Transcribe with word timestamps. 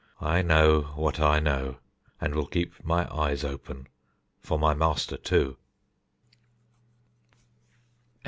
I 0.19 0.41
know 0.41 0.81
what 0.95 1.19
I 1.19 1.39
know, 1.39 1.77
and 2.19 2.33
will 2.33 2.47
keep 2.47 2.83
my 2.83 3.07
eyes 3.13 3.43
open, 3.43 3.85
for 4.39 4.57
my 4.57 4.73
master 4.73 5.15
too." 5.15 5.57